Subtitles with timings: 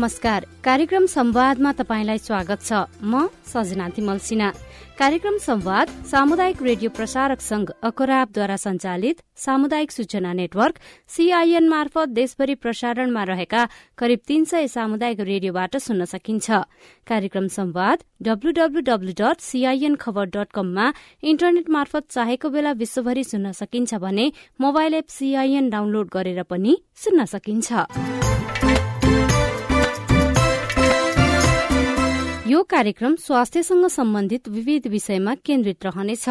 [0.00, 2.72] नमस्कार। कार्यक्रम संवादमा तपाईँलाई स्वागत छ।
[3.04, 4.48] म सजना तिमल सिन्हा।
[4.96, 13.24] कार्यक्रम संवाद सामुदायिक रेडियो प्रसारक संघ अखराबद्वारा संचालित सामुदायिक सूचना नेटवर्क सीआईएन मार्फत देशभरि प्रसारणमा
[13.28, 13.66] रहेका
[13.98, 16.48] करिब तीन सय सामुदायिक रेडियोबाट सुन्न सकिन्छ।
[17.06, 20.86] कार्यक्रम संवाद WWW dot CIN Khabar dot कममा
[21.28, 24.32] इन्टरनेट मार्फत चाहेको बेला विश्वभरि सुन्न सकिन्छ भने
[24.64, 27.68] मोबाइल एप सीआईएन डाउनलोड गरेर पनि सुन्न सकिन्छ।
[32.50, 36.28] यो कार्यक्रम स्वास्थ्यसँग सम्बन्धित विविध विषयमा केन्द्रित रहनेछ।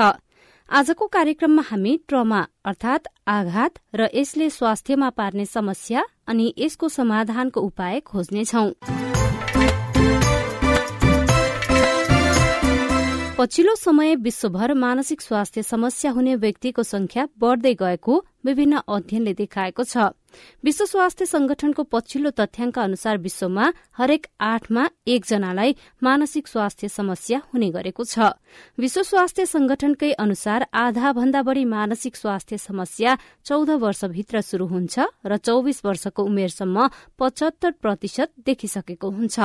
[0.69, 7.99] आजको कार्यक्रममा हामी ट्रमा अर्थात आघात र यसले स्वास्थ्यमा पार्ने समस्या अनि यसको समाधानको उपाय
[7.99, 8.66] खोज्नेछौ।
[13.38, 20.13] पछिल्लो समय विश्वभर मानसिक स्वास्थ्य समस्या हुने व्यक्तिको संख्या बढ़दै गएको विभिन्न अध्ययनले देखाएको छ।
[20.63, 23.65] विश्व स्वास्थ्य संगठनको पछिल्लो तथ्याङ्क अनुसार विश्वमा
[23.97, 28.37] हरेक आठमा एकजनालाई मानसिक स्वास्थ्य समस्या हुने गरेको छ।
[28.77, 35.37] विश्व स्वास्थ्य संगठनकै अनुसार आधा भन्दा बढ़ी मानसिक स्वास्थ्य समस्या चौध वर्षभित्र शुरू हुन्छ र
[35.37, 36.87] चौविस वर्षको उमेरसम्म
[37.19, 39.39] पचहत्तर प्रतिशत देखिसकेको हुन्छ।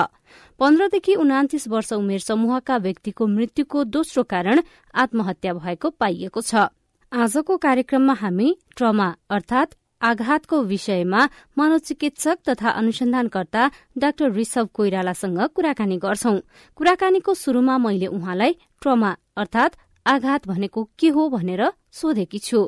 [0.61, 4.61] पन्ध्रदेखि उनातिस वर्ष उमेर समूहका व्यक्तिको मृत्युको दोस्रो कारण
[4.95, 6.69] आत्महत्या भएको पाइएको छ।
[7.15, 11.21] आजको कार्यक्रममा हामी ट्रमा अर्थात आघातको विषयमा
[11.59, 13.63] मनोचिकित्सक तथा अनुसन्धानकर्ता
[13.99, 16.39] डाक्टर ऋषभ कोइरालासँग कुराकानी गर्छौं।
[16.77, 21.63] कुराकानीको शुरूमा मैले उहाँलाई ट्रमा अर्थात आघात भनेको के हो भनेर
[21.95, 22.67] सोधेकी छु।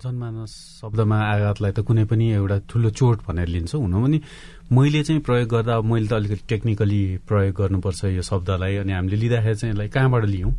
[0.00, 4.20] जनमानस शब्दमा आघातलाई त कुनै पनि एउटा ठुलो चोट भनेर लिन्छ। हुन पनि
[4.72, 9.56] मैले चाहिँ प्रयोग गर्दा मैले त अलिकति टेक्निकली प्रयोग गर्नुपर्छ यो शब्दलाई अनि हामीले लिँदाखेरि
[9.60, 10.52] चाहिँ यसलाई कहाँबाट लियौँ?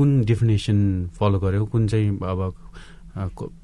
[0.00, 0.78] कुन डेफिनेसन
[1.12, 1.66] फलो गर्यौँ?
[1.68, 2.40] कुन चाहिँ अब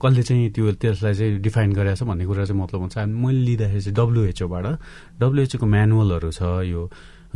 [0.02, 3.96] कसले चाहिँ त्यो त्यसलाई चाहिँ डिफाइन गरेछ भन्ने कुरा चाहिँ मतलब हुन्छ। मैले लिँदाखेरि चाहिँ
[3.96, 4.66] डब्लुएचओबाट
[5.16, 6.82] डब्लुएचओको म्यानुअलहरू छ यो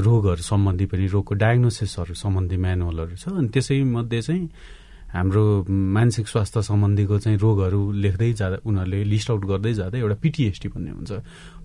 [0.01, 4.45] रोगहरू सम्बन्धी पनि रोगको डायग्नोसिसहरू सम्बन्धी म्यानुअलहरू छ। अनि त्यसै मध्ये चाहिँ
[5.15, 10.69] हाम्रो मानसिक स्वास्थ्य सम्बन्धीको चाहिँ रोगहरू लेख्दै जाँदा उनीहरूले लिस्ट आउट गर्दै जाँदा एउटा पिटिएसटी
[10.69, 11.11] भन्ने हुन्छ।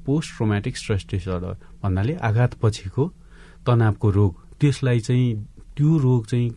[0.06, 1.54] पोस्ट ट्रोमेटिक स्ट्रेस डिसअर्डर
[1.84, 3.04] भन्नाले आघात पछिको
[3.66, 5.28] तनावको रोग। त्यसलाई चाहिँ
[5.78, 6.50] त्यो रोग चाहिँ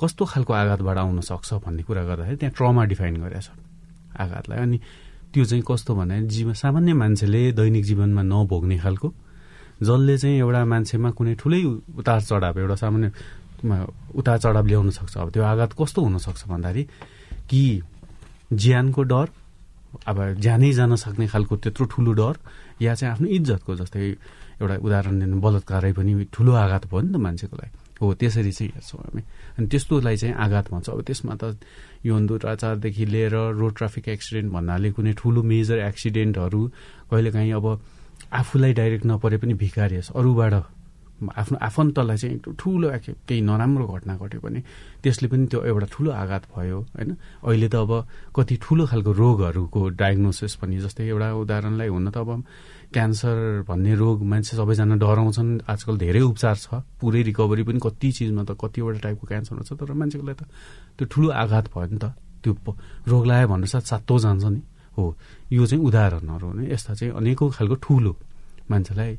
[0.00, 3.48] कस्तो खालको आघातबाट आउन सक्छ भन्ने कुरा गर्दाखेरि त्यहाँ ट्रमा डिफाइन गरेछ
[4.16, 4.78] आघातलाई। अनि
[5.32, 9.08] त्यो चाहिँ कस्तो भने जीवन सामान्य मान्छेले दैनिक जीवनमा नभोग्ने खालको।
[9.82, 11.62] जसले चाहिँ एउटा मान्छेमा कुनै ठुलै
[12.00, 13.08] उतार चढाव एउटा सामान्य
[14.16, 16.82] उतार चढाव ल्याउन सक्छ। अब त्यो आघात कस्तो हुनसक्छ भन्दाखेरि
[17.48, 17.62] कि
[18.52, 19.26] ज्यानको डर
[20.06, 22.34] अब ज्यानै जान सक्ने खालको त्यत्रो ठुलो डर
[22.82, 24.00] या चाहिँ आफ्नो इज्जतको जस्तै
[24.60, 28.72] एउटा उदाहरण दिनु बलात्कारै पनि ठुलो आघात भयो नि त मान्छेको लागि। हो त्यसरी चाहिँ
[28.74, 29.22] हेर्छौँ हामी।
[29.58, 31.56] अनि त्यस्तोलाई चाहिँ आघात भन्छ। अब त्यसमा त
[32.04, 36.60] यौन दुराचारदेखि लिएर रोड ट्राफिक एक्सिडेन्ट भन्नाले कुनै ठुलो मेजर एक्सिडेन्टहरू
[37.10, 37.66] कहिलेकाहीँ अब
[38.32, 40.54] आफूलाई डाइरेक्ट नपरे पनि भिखारी अरूबाट
[41.20, 42.88] आफ्नो आफन्तलाई चाहिँ ठुलो
[43.28, 44.60] केही नराम्रो घटना घट्यो भने
[45.02, 47.10] त्यसले पनि त्यो एउटा ठुलो आघात भयो होइन?
[47.44, 47.92] अहिले त अब
[48.36, 52.30] कति ठुलो खालको रोगहरूको डायग्नोसिस पनि जस्तै एउटा उदाहरणलाई हुन त अब
[52.90, 53.36] क्यान्सर
[53.68, 58.58] भन्ने रोग मान्छे सबैजना डराउँछन्। आजकल धेरै उपचार छ। पुरै रिकभरी पनि कति चिजमा त
[58.58, 60.42] कतिवटा टाइपको क्यान्सर छ तर मान्छेको लागि त
[60.98, 62.52] त्यो ठुलो आघात भयो नि त। त्यो
[63.06, 64.60] रोग लगायो भन्नु साथ सातो जान्छ नि।
[64.96, 65.04] हो
[65.52, 68.12] यो चाहिँ उदाहरणहरू हो यस्ता चाहिँ अनेकौँ खालको ठुलो
[68.70, 69.12] मान्छेलाई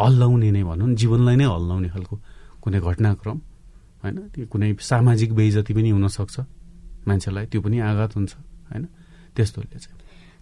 [0.00, 2.14] हल्लाउने नै भनौँ जीवनलाई नै हल्लाउने खालको
[2.62, 3.38] कुनै घटनाक्रम
[4.02, 4.16] होइन?
[4.32, 6.36] त्यो कुनै सामाजिक बेइजती पनि हुनसक्छ
[7.08, 8.32] मान्छेलाई त्यो पनि आघात हुन्छ
[8.70, 8.84] होइन?
[9.34, 9.96] त्यस्तोले चाहिँ।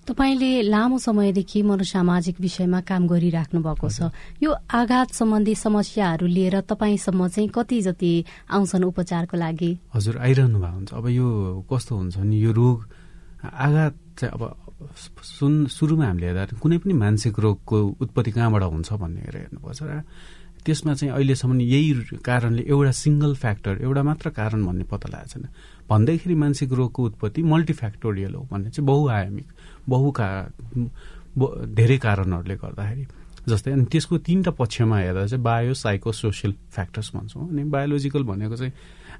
[0.06, 7.26] तपाईँले लामो समयदेखि मनोसामाजिक विषयमा काम गरिराख्नु भएको छ। यो आघात सम्बन्धी समस्याहरू लिएर तपाईँसम्म
[7.26, 8.12] चाहिँ कति जति
[8.54, 9.70] आउँछन् उपचारको लागि?
[9.94, 11.26] हजुर आइरहनु भएको हुन्छ। अब यो
[11.66, 12.78] कस्तो हुन्छ भने यो रोग
[13.42, 14.42] आघात चाहिँ अब
[15.22, 20.02] सुन सुरुमा हामीले हेर्दा कुनै पनि मानसिक रोगको उत्पत्ति कहाँबाट हुन्छ भन्ने हेरेर हेर्नुपर्छ र
[20.66, 25.44] त्यसमा चाहिँ अहिलेसम्म यही कारणले एउटा सिङ्गल फ्याक्टर एउटा मात्र कारण भन्ने पत्ता लागेको छैन।
[25.86, 29.46] भन्दाखेरि मानसिक रोगको उत्पत्ति मल्टिफ्याक्टोरियल हो भन्ने चाहिँ बहुआयामिक
[29.86, 30.28] बहु का
[31.70, 33.04] धेरै कारणहरूले गर्दाखेरि।
[33.46, 38.56] जस्तै अनि त्यसको तिनवटा पक्षमा हेर्दा चाहिँ बायो साइको सोसियल फ्याक्टर्स भन्छौँ। अनि बायोलोजिकल भनेको
[38.56, 38.72] चाहिँ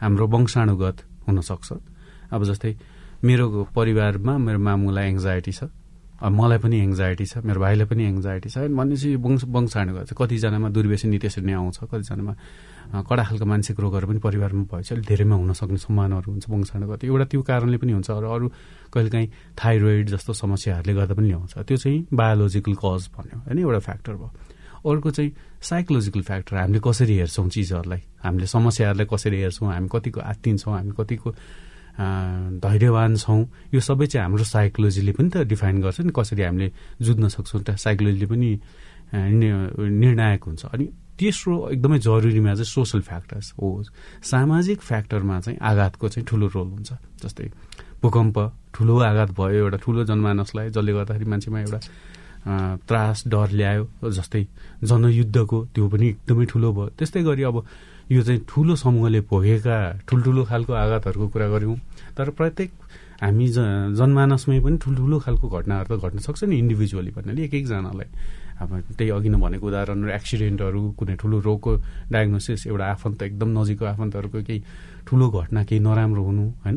[0.03, 0.97] हाम्रो वंशाणुगत
[1.31, 1.69] हुनसक्छ।
[2.35, 2.73] अब जस्तै
[3.26, 5.61] मेरो परिवारमा मेरो मामुलाई एङ्जाइटी छ।
[6.17, 11.44] मलाई पनि एङ्जाइटी छ मेरो भाइलाई पनि एङ्जाइटी छ। भनेपछि वंश वंशाणुगत कतिजनामा दुर्व्यसनी त्यसरी
[11.44, 12.32] नै आउँछ कतिजनामा
[13.05, 17.25] कडा खालको मानसिक रोगहरू पनि परिवारमा भएपछि अलिक धेरैमा हुन सक्ने सम्भावनाहरू हुन्छ वंशाणुगत एउटा
[17.31, 18.46] त्यो कारणले पनि हुन्छ। र अरू
[18.94, 19.28] कहिलेकाहीँ
[19.61, 24.31] थाइरोइड जस्तो समस्याहरूले गर्दा पनि ल्याउँछ। त्यो चाहिँ बायोलोजिकल कज भन्यो। होइन एउटा फ्याक्टर भयो।
[24.87, 25.31] अर्को चाहिँ
[25.61, 28.02] साइकोलोजिकल फ्याक्टर हामीले कसरी हेर्छौँ चिजहरूलाई?
[28.25, 29.69] हामीले समस्याहरूलाई कसरी हेर्छौँ?
[29.69, 30.73] हामी कतिको आत्तिन्छौँ?
[30.78, 31.28] हामी कतिको
[31.97, 33.43] धैर्यवान छौँ।
[33.75, 36.69] यो सबै चाहिँ हाम्रो साइकोलोजीले पनि त डिफाइन गर्छ नि कसरी हामीले
[37.01, 38.51] जुझ्न सक्छौँ त। साइकोलोजीले पनि
[39.13, 43.69] निर्णायक हुन्छ। अनि तेस्रो एकदमै जरुरीमा चाहिँ सोसल फ्याक्टर्स हो।
[44.21, 46.91] सामाजिक फ्याक्टरमा चाहिँ आघातको चाहिँ ठुलो रोल हुन्छ।
[47.25, 47.49] जस्तै
[48.03, 48.37] भूकम्प
[48.77, 51.81] ठुलो आघात भयो एउटा ठुलो जनमानसलाई जसले गर्दाखेरि मान्छेमा एउटा
[52.85, 54.43] त्रास डर ल्यायो। जस्तै
[54.85, 57.57] जनयुद्धको त्यो पनि एकदमै ठुलो भयो। त्यस्तै गरी अब
[58.11, 59.76] यो चाहिँ ठुलो समूहले भोगेका
[60.08, 61.76] ठुल्ठुलो खालको आघातहरूको कुरा गऱ्यौँ।
[62.17, 62.70] तर प्रत्येक
[63.23, 63.47] हामी
[63.99, 68.08] जनमानसमै पनि ठुल्ठुलो खालको घटनाहरू त घट्न सक्छ नि इन्डिभिजुअली भन्नाले एक एकजनालाई।
[68.56, 71.70] अब त्यही अघि नै भनेको उदाहरणहरू एक्सिडेन्टहरू कुनै ठुलो रोगको
[72.12, 74.61] डायग्नोसिस एउटा आफन्त एकदम नजिकको आफन्तहरूको केही
[75.06, 76.76] ठुलो घटना केही नराम्रो हुनु होइन?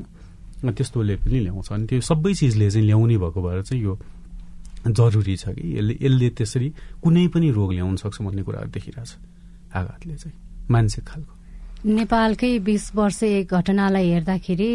[0.59, 3.93] त्यस्तोले पनि ल्याउँछ। अनि त्यो सबै चिजले चाहिँ ल्याउने भएको भएर चाहिँ यो
[4.91, 6.67] जरुरी छ कि यसले यसले त्यसरी
[7.03, 9.11] कुनै पनि रोग ल्याउन सक्छ भन्ने कुराहरू देखिरहेछ
[9.75, 11.33] आघातले चाहिँ। मानसिक खालको।
[11.79, 14.69] नेपालकै बिस वर्ष घटनालाई हेर्दाखेरि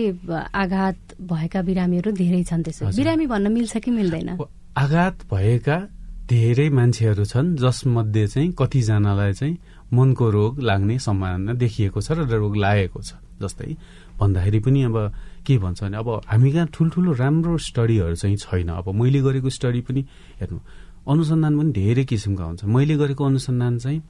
[0.54, 4.30] आघात भएका बिरामीहरू धेरै छन् त्यसो बिरामी भन्न मिल्छ कि मिल्दैन?
[4.76, 5.76] आघात भएका
[6.24, 9.56] धेरै मान्छेहरू छन् जसमध्ये चाहिँ कतिजनालाई चाहिँ
[9.92, 13.76] मनको रोग लाग्ने सम्भावना देखिएको छ र रोग लागेको छ जस्तै
[14.16, 14.96] भन्दाखेरि पनि अब
[15.44, 19.80] के भन्छ भने अब हामी कहाँ ठुल्ठुलो राम्रो स्टडीहरू चाहिँ छैन। अब मैले गरेको स्टडी
[19.84, 20.00] पनि
[20.40, 20.58] हेर्नु
[21.04, 24.00] अनुसन्धान पनि धेरै किसिमका हुन्छ। मैले गरेको अनुसन्धान चाहिँ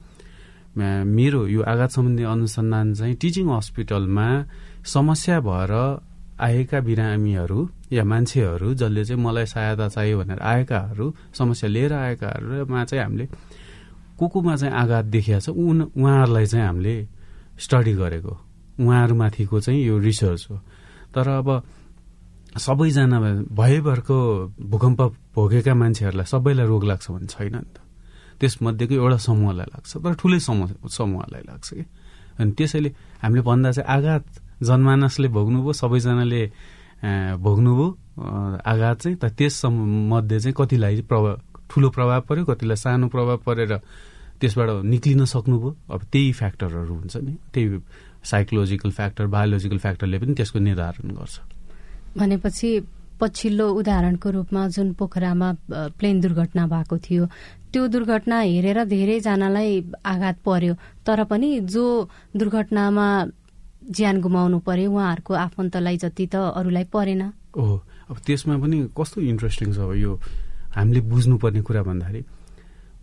[0.77, 4.27] मेरो यो आघात सम्बन्धी अनुसन्धान चाहिँ टिचिङ हस्पिटलमा
[4.85, 5.73] समस्या भएर
[6.39, 7.59] आएका बिरामीहरू
[7.91, 13.25] या मान्छेहरू जसले चाहिँ मलाई सहायता चाहियो भनेर आएकाहरू समस्या लिएर आएकाहरूमा चाहिँ हामीले
[14.19, 16.95] को कोमा चाहिँ आघात देखिया छ उन उहाँहरूलाई चाहिँ हामीले
[17.59, 18.33] स्टडी गरेको।
[18.79, 20.57] उहाँहरूमाथिको चाहिँ यो रिसर्च हो।
[21.15, 21.63] तर अब
[22.59, 23.19] सबैजना
[23.51, 24.19] भयभरको
[24.59, 25.01] भूकम्प
[25.35, 27.84] भोगेका मान्छेहरूलाई सबैलाई रोग लाग्छ भने छैन नि त।
[28.39, 31.83] त्यसमध्येको एउटा समूहलाई लाग्छ। तर ठुलै समूह समूहलाई लाग्छ कि?
[32.39, 32.89] अनि त्यसैले
[33.23, 34.23] हामीले भन्दा चाहिँ आघात
[34.63, 36.41] जनमानसले भोग्नुभयो सबैजनाले
[37.45, 37.87] भोग्नुभयो।
[38.63, 41.35] आघात चाहिँ त त्यस मध्ये चाहिँ कतिलाई प्रभाव
[41.69, 43.73] ठुलो प्रभाव पर्यो कतिलाई सानो प्रभाव परेर
[44.39, 47.79] त्यसबाट निक्लिन सक्नुभयो। अब त्यही फ्याक्टरहरू हुन्छ नि। त्यही
[48.31, 51.35] साइकोलोजिकल फ्याक्टर बायोलोजिकल फ्याक्टरले पनि त्यसको निर्धारण गर्छ।
[52.19, 52.69] भनेपछि
[53.19, 55.49] पछिल्लो उदाहरणको रूपमा जुन पोखरामा
[55.99, 57.23] प्लेन दुर्घटना भएको थियो
[57.75, 59.71] त्यो दुर्घटना हेरेर धेरैजनालाई
[60.07, 60.73] आघात पर्यो।
[61.03, 61.85] तर पनि जो
[62.39, 63.07] दुर्घटनामा
[63.91, 67.21] ज्यान गुमाउनु पर्यो उहाँहरूको आफन्तलाई जति त अरूलाई परेन।
[67.59, 67.75] ओहो
[68.09, 70.11] अब त्यसमा पनि कस्तो इन्ट्रेस्टिङ छ यो
[70.71, 72.21] हामीले बुझ्नुपर्ने कुरा भन्दाखेरि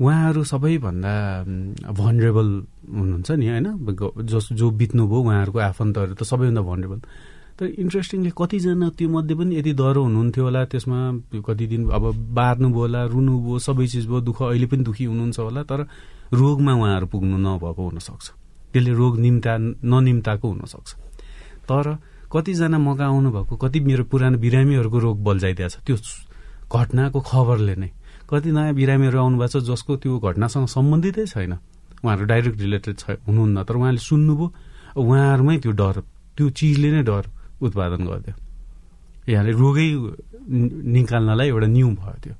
[0.00, 1.14] उहाँहरू सबैभन्दा
[1.92, 2.48] भनरेबल
[2.96, 3.66] हुनुहुन्छ नि होइन?
[4.24, 7.00] जस जो बित्नुभयो उहाँहरूको आफन्तहरू त सबैभन्दा भनरेबल
[7.62, 10.98] तर इन्ट्रेस्टिङली कतिजना त्यो मध्ये पनि यति डह्रो हुनुहुन्थ्यो होला। त्यसमा
[11.46, 12.04] कति दिन अब
[12.34, 15.80] बार्नुभयो होला रुनुभयो सबै चिज भयो दुःख अहिले पनि दुःखी हुनुहुन्छ होला तर
[16.34, 18.26] रोगमा उहाँहरू पुग्नु नभएको हुनसक्छ।
[18.74, 20.90] त्यसले रोग निम्ता ननिम्ताको हुनसक्छ।
[21.70, 21.86] तर
[22.34, 25.96] कतिजना मका आउनुभएको कति मेरो पुरानो बिरामीहरूको रोग बल्झाइदिएको छ त्यो
[26.66, 27.90] घटनाको खबरले नै।
[28.26, 31.52] कति नयाँ बिरामीहरू आउनुभएको छ जसको त्यो घटनासँग सम्बन्धितै छैन।
[32.02, 34.46] उहाँहरू डाइरेक्ट रिलेटेड छ हुनुहुन्न तर उहाँले सुन्नुभयो।
[34.98, 35.96] उहाँहरूमै त्यो डर
[36.34, 37.24] त्यो चिजले नै डर
[37.62, 38.34] उत्पादन गरिदियो
[39.32, 39.88] यहाँले रोगै
[40.98, 42.34] निकाल्नलाई एउटा न्यू भयो त्यो।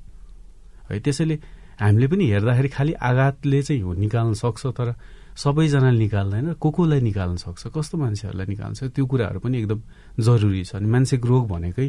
[0.91, 1.35] है त्यसैले
[1.79, 4.89] हामीले पनि हेर्दाखेरि खालि आघातले चाहिँ हो निकाल्न सक्छ तर
[5.33, 9.79] सबैजनाले निकाल्दैन को कोलाई निकाल्न सक्छ कस्तो मान्छेहरूलाई निकाल्न सक्छ त्यो कुराहरू पनि एकदम
[10.19, 11.87] जरुरी छ। अनि मानसिक रोग भनेकै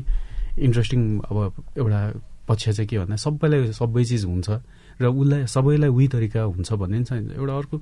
[0.67, 1.37] इन्ट्रेस्टिङ अब
[1.77, 2.01] एउटा
[2.49, 4.49] पक्ष चाहिँ के भन्दा सबैलाई सबै चिज हुन्छ
[5.01, 7.77] र उसलाई सबैलाई उही तरिका हुन्छ भन्ने छैन एउटा अर्को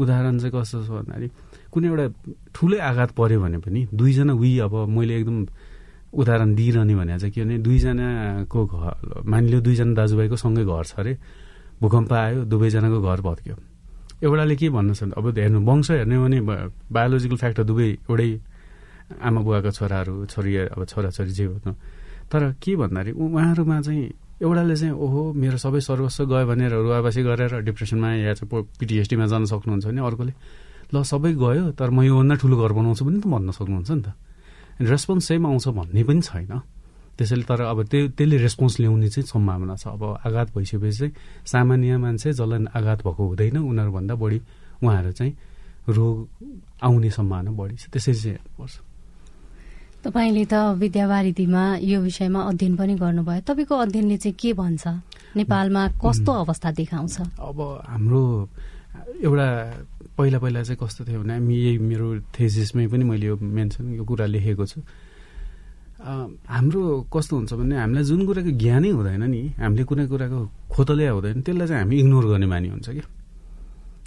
[0.00, 1.28] उदाहरण चाहिँ कस्तो छ भन्दाखेरि
[1.72, 2.06] कुनै एउटा
[2.54, 5.38] ठुलै आघात पर्यो भने पनि दुईजना उही अब मैले एकदम
[6.20, 11.12] उदाहरण दिइरहने भने चाहिँ के भने दुईजनाको घर मानिलियो दुईजना दाजुभाइको सँगै घर छ अरे
[11.80, 13.56] भूकम्प आयो दुवैजनाको घर भत्क्यो।
[14.20, 16.38] एउटाले के भन्नु छ अब हेर्नु वंश हेर्ने भने
[16.92, 18.30] बायोलोजिकल फ्याक्टर दुवै एउटै
[19.16, 21.72] आमा बुवाको छोराहरू छोरी अब छोराछोरी जे हो
[22.30, 24.04] तर के भन्दाखेरि उहाँहरूमा चाहिँ
[24.40, 29.44] एउटाले चाहिँ ओहो मेरो सबै सर्वस्व गयो भनेर रुवाबासी गरेर डिप्रेसनमा या चाहिँ पिटिएसडीमा जान
[29.52, 30.32] सक्नुहुन्छ भने अर्कोले।
[30.90, 34.08] ल सबै गयो तर म योभन्दा ठुलो घर बनाउँछु पनि त भन्न सक्नुहुन्छ नि त।
[34.80, 36.52] रेस्पोन्स सेम आउँछ भन्ने पनि छैन।
[37.20, 41.12] त्यसैले तर अब त्यो त्यसले रेस्पोन्स ल्याउने चाहिँ सम्भावना छ। अब आघात भइसकेपछि चाहिँ
[41.44, 44.38] सामान्य मान्छे जसलाई आघात भएको हुँदैन उनीहरूभन्दा बढी
[44.80, 45.32] उहाँहरू चाहिँ
[45.84, 46.16] रोग
[46.80, 48.89] आउने सम्भावना बढी छ। त्यसरी चाहिँ हेर्नुपर्छ।
[50.00, 54.84] तपाईँले त विद्यावारिधीमा यो विषयमा अध्ययन पनि गर्नुभयो। तपाईँको अध्ययनले चाहिँ के भन्छ?
[55.36, 57.16] नेपालमा कस्तो अवस्था देखाउँछ?
[57.36, 58.22] अब हाम्रो
[59.20, 59.48] एउटा
[60.16, 64.26] पहिला पहिला चाहिँ कस्तो थियो भने यही मेरो थेसिसमै पनि मैले यो मेन्सन यो कुरा
[64.26, 64.80] लेखेको छु।
[66.00, 70.40] हाम्रो कस्तो हुन्छ भने हामीलाई जुन कुराको ज्ञानै हुँदैन नि हामीले कुनै कुराको
[70.72, 73.02] खोतले हुँदैन त्यसलाई चाहिँ हामी इग्नोर गर्ने बानी हुन्छ कि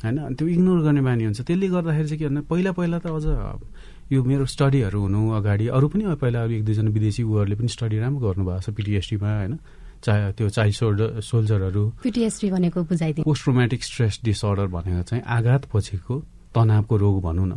[0.04, 0.18] होइन?
[0.36, 3.26] त्यो इग्नोर गर्ने बानी हुन्छ। त्यसले गर्दाखेरि चाहिँ के भन्दा पहिला पहिला त अझ
[4.14, 8.22] यो मेरो स्टडीहरू हुनु अगाडि अरू पनि पहिला एक दुईजना विदेशी उहरूले पनि स्टडी राम्रो
[8.22, 9.54] गर्नुभएको छ पिटिएसटीमा होइन?
[10.04, 15.64] चाहे त्यो चाइल्ड सोल्जर सोल्जरहरू। पिटिएसडी भनेको बुझाइदिनु। पोस्ट रोमेटिक स्ट्रेस डिसअर्डर भनेको चाहिँ आघात
[15.74, 16.16] पछिको
[16.54, 17.54] तनावको रोग भनौँ न।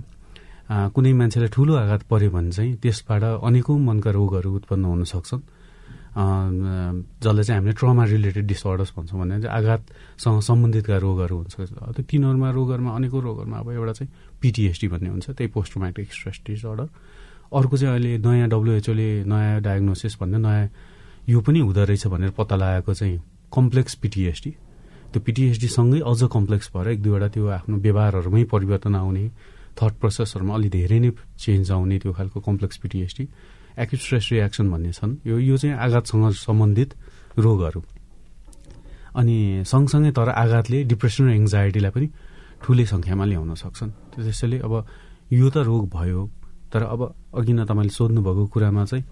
[0.94, 5.42] कुनै मान्छेलाई ठुलो आघात पर्यो भने चाहिँ त्यसबाट अनेकौँ मनका रोगहरू उत्पन्न हुन सक्छन्।
[6.16, 12.50] जसलाई चाहिँ हामीले ट्रमा रिलेटेड डिसअर्डर्स भन्छौँ भने चाहिँ आघातसँग सम्बन्धितका रोगहरू हुन्छ। त्यो तिनीहरूमा
[12.50, 16.88] रोगहरूमा अनेकौँ रोगहरूमा अब एउटा चाहिँ पिटिएसडी भन्ने हुन्छ त्यही पोस्ट स्ट्रेस डिसअर्डर
[17.52, 20.68] अर्को चाहिँ अहिले नयाँ डब्लुएचओले नयाँ डायग्नोसिस भन्ने नयाँ
[21.28, 23.20] यो पनि हुँदो रहेछ भनेर पत्ता लगाएको चाहिँ
[23.52, 24.50] कम्प्लेक्स पिटिएसडी
[25.12, 29.28] त्यो पिटिएसडीसँगै अझ कम्प्लेक्स भएर एक दुईवटा त्यो आफ्नो व्यवहारहरूमै परिवर्तन आउने
[29.76, 33.24] थट प्रोसेसहरूमा अलि धेरै नै चेन्ज आउने त्यो खालको complex PTSD
[33.78, 36.90] acute stress reaction भन्ने छन्। यो यो चाहिँ आघातसँग सम्बन्धित
[37.38, 37.80] रोगहरू।
[39.16, 42.06] अनि सँगसँगै तर आघातले डिप्रेसन र एङ्जाइटीलाई पनि
[42.62, 44.74] ठुलै सङ्ख्यामा ल्याउन सक्छन्। त्यसैले अब
[45.32, 46.20] यो त रोग भयो
[46.72, 47.00] तर अब
[47.36, 49.04] अघि न तपाईँले सोध्नुभएको कुरामा चाहिँ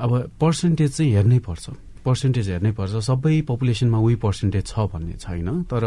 [0.00, 1.64] अब पर्सेन्टेज चाहिँ हेर्नै पर्छ।
[2.04, 5.84] पर्सेन्टेज हेर्नै पर्छ। सबै पपुलेसनमा उही पर्सेन्टेज छ भन्ने छैन तर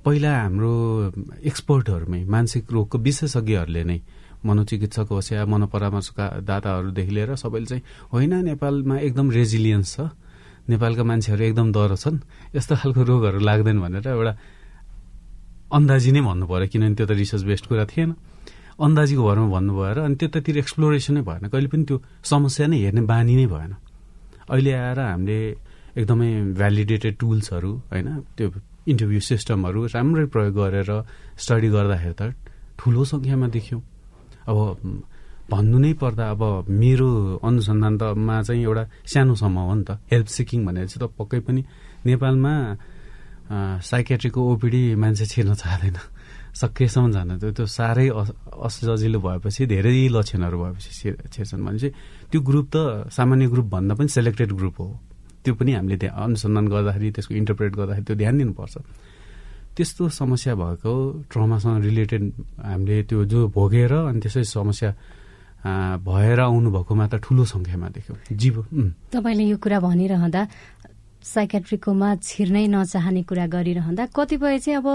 [0.00, 0.72] पहिला हाम्रो
[1.44, 3.98] एक्सपर्टहरूमै मानसिक रोगको विशेषज्ञहरूले नै
[4.44, 7.82] मनोचिकित्सक होस् या मनोपरामर्शका दाताहरूदेखि लिएर सबैले चाहिँ
[8.12, 10.00] होइन नेपालमा एकदम रेजिलियन्स छ।
[10.70, 12.18] नेपालका मान्छेहरू एकदम डर छन्।
[12.54, 14.32] यस्तो खालको रोगहरू लाग्दैन भनेर एउटा
[15.76, 18.10] अन्दाजी नै भन्नु पर्यो किनभने त्यो त रिसर्च बेस्ड कुरा थिएन।
[18.80, 23.34] अन्दाजीको भरमा भन्नु भएर अनि त्यतातिर एक्सप्लोरेसनै भएन। कहिले पनि त्यो समस्या नै हेर्ने बानी
[23.36, 23.72] नै भएन।
[24.50, 25.38] अहिले आएर हामीले
[26.00, 28.48] एकदमै भ्यालिडेटेड टुल्सहरू होइन त्यो
[28.90, 30.90] इन्टरभ्यू सिस्टमहरू राम्रै प्रयोग गरेर
[31.36, 32.22] स्टडी गर्दाखेरि त
[32.78, 33.82] ठुलो सङ्ख्यामा देख्यौँ।
[34.50, 34.58] अब
[35.50, 37.10] भन्नु नै पर्दा अब मेरो
[37.42, 41.60] अनुसन्धान तमा चाहिँ एउटा सानोसम्म हो नि त। हेल्प सिकिङ भनेर चाहिँ त पक्कै पनि
[42.06, 42.52] नेपालमा
[43.82, 45.98] साइकेट्रीको ओपिडी मान्छे छिर्न चाहँदैन।
[46.50, 48.06] सकेसम्म जान त्यो त्यो साह्रै
[48.66, 50.90] असजिलो भएपछि धेरै लक्षणहरू भएपछि
[51.34, 51.94] छिर्छन् भने चाहिँ
[52.30, 52.76] त्यो ग्रुप त
[53.10, 54.86] सामान्य ग्रुप भन्दा पनि सेलेक्टेड ग्रुप हो।
[55.42, 58.74] त्यो पनि हामीले अनुसन्धान गर्दाखेरि त्यसको इन्टरप्रेट गर्दाखेरि त्यो ध्यान दिनुपर्छ।
[59.76, 60.92] त्यस्तो समस्या भएको
[61.30, 62.22] ट्रमासँग रिलेटेड
[62.58, 64.90] हामीले त्यो जो भोगेर अनि त्यसै समस्या
[66.00, 68.56] भएर आउनुभएकोमा त ठुलो सङ्ख्यामा देख्यौँ। जीव
[69.12, 70.42] तपाईँले यो कुरा भनिरहँदा
[71.20, 74.88] साइकेट्रिकोमा छिर्नै नचाहने कुरा गरिरहँदा कतिपय चाहिँ अब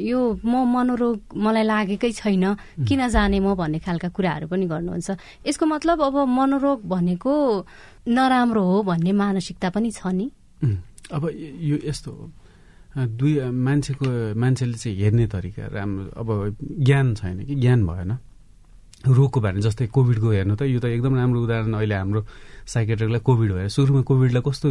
[0.00, 2.44] यो म मनोरोग मलाई लागेकै छैन
[2.88, 5.08] किन जाने म भन्ने खालका कुराहरू पनि गर्नुहुन्छ।
[5.44, 7.32] यसको मतलब अब मनोरोग भनेको
[8.08, 10.26] नराम्रो हो भन्ने मानसिकता पनि छ नि।
[11.12, 11.22] अब
[11.60, 12.24] यो यस्तो हो।
[12.96, 14.06] दुई मान्छेको
[14.40, 17.54] मान्छेले चाहिँ हेर्ने तरिका राम्रो अब ज्ञान छैन कि?
[17.54, 18.12] ज्ञान भएन।
[19.06, 22.20] रोगको बारेमा जस्तै कोभिडको हेर्नु त यो त एकदम राम्रो उदाहरण अहिले हाम्रो
[22.66, 24.68] साइकेट्रिकलाई कोभिड भयो। सुरुमा कोभिडलाई कस्तो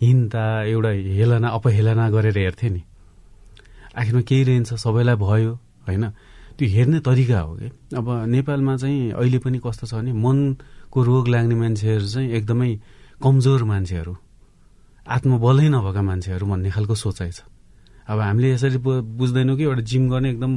[0.00, 2.82] हिन्ता एउटा हेलना अपहेलना गरेर हेर्थे नि।
[4.00, 5.52] आखिरमा केही रहन्छ सबैलाई भयो
[5.86, 6.04] होइन?
[6.56, 7.68] त्यो हेर्ने तरिका हो कि?
[7.92, 12.70] अब नेपालमा चाहिँ अहिले पनि कस्तो छ भने मनको रोग लाग्ने मान्छेहरू चाहिँ एकदमै
[13.22, 14.12] कमजोर मान्छेहरू।
[15.06, 17.42] आत्मबलै नभएका मान्छेहरू भन्ने खालको सोचाइ छ।
[18.06, 20.52] अब हामीले यसरी बुझ्दैनौँ कि एउटा जिम गर्ने एकदम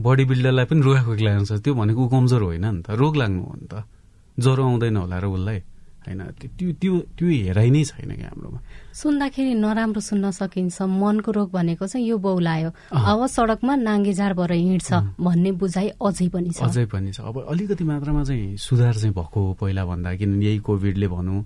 [0.00, 3.54] बडी बिल्डरलाई पनि रोगाएको लाग्छ त्यो भनेको ऊ कमजोर होइन नि त। रोग लाग्नु हो
[3.58, 3.74] नि त।
[4.38, 5.58] ज्वरो आउँदैन होला र उसलाई।
[6.08, 8.58] होइन त्यो त्यो त्यो हेराइ नै छैन कि हाम्रोमा।
[8.96, 14.90] सुन्दाखेरि नराम्रो सुन्न सकिन्छ। मनको रोग भनेको चाहिँ यो बौलायो अब सडकमा नाङ्गेझार भएर हिँड्छ
[15.20, 19.38] भन्ने बुझाइ अझै पनि छ। अझै पनि छ। अब अलिकति मात्रामा चाहिँ सुधार चाहिँ भएको
[19.38, 21.40] हो पहिला भन्दा किनभने यही कोभिडले भनौँ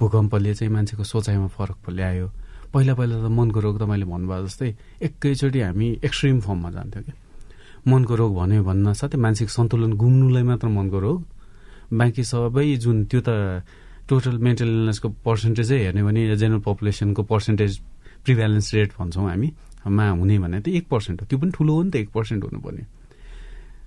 [0.00, 2.26] भूकम्पले चाहिँ मान्छेको सोचाइमा फरक ल्यायो।
[2.72, 4.68] पहिला पहिला त मनको रोग त मैले भन्नुभयो जस्तै
[5.06, 7.16] एकैचोटि हामी एक्सट्रिम फर्ममा जान्थ्यौँ क्या।
[7.88, 11.20] मनको रोग भन्यो भन्न साथै मानसिक सन्तुलन गुम्नुलाई मात्र मनको रोग।
[11.88, 13.30] बाँकी सबै जुन त्यो त
[14.08, 17.72] टोटल मेन्टल इलनेसको पर्सेन्टेजै हेर्ने भने जेनरल पपुलेसनको पर्सेन्टेज
[18.24, 19.48] प्रिभ्यालेन्स रेट भन्छौँ हामी।
[19.88, 22.44] मा हुने भने त एक पर्सेन्ट हो। त्यो पनि ठुलो हो नि त एक पर्सेन्ट
[22.44, 22.82] हुनुपर्ने।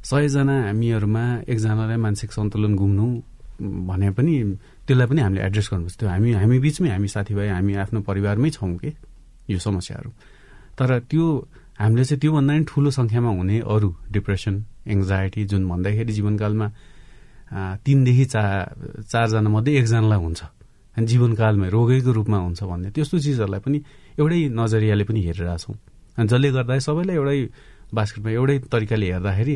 [0.01, 3.05] सयजना हामीहरूमा एकजनालाई मानसिक सन्तुलन घुम्नु
[3.89, 4.33] भने पनि
[4.87, 8.73] त्यसलाई पनि हामीले एड्रेस गर्नुपर्छ त्यो हामी हामी बिचमै हामी साथीभाइ हामी आफ्नो परिवारमै छौँ
[8.81, 8.89] कि?
[9.51, 10.09] यो समस्याहरू।
[10.77, 11.25] तर त्यो
[11.81, 14.55] हामीले चाहिँ त्योभन्दा पनि ठुलो सङ्ख्यामा हुने अरू डिप्रेसन
[14.93, 16.67] एङ्जाइटी जुन भन्दाखेरि जीवनकालमा
[17.51, 18.41] तिनदेखि चा
[19.11, 20.41] चारजना मध्ये एकजनालाई हुन्छ।
[20.95, 23.77] अनि जीवनकालमै रोगैको रूपमा हुन्छ भन्ने त्यस्तो चिजहरूलाई पनि
[24.19, 25.75] एउटै नजरियाले पनि हेरिरहेछौँ।
[26.19, 27.39] अनि जसले गर्दा सबैलाई एउटै
[27.95, 29.55] बास्केटमा एउटै तरिकाले हेर्दाखेरि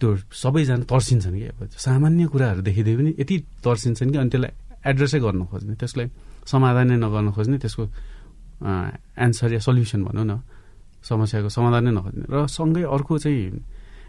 [0.00, 0.08] त्यो
[0.42, 4.52] सबैजना तर्सिन्छन् कि। अब सामान्य कुराहरू देखिँदै पनि यति तर्सिन्छन् कि अनि त्यसलाई
[4.90, 6.06] एड्रेसै गर्न खोज्ने त्यसलाई
[6.44, 7.84] समाधानै नगर्न खोज्ने त्यसको
[9.24, 10.32] एन्सर या सल्युसन भनौँ न
[11.00, 13.40] समस्याको समाधानै नखोज्ने। र सँगै अर्को चाहिँ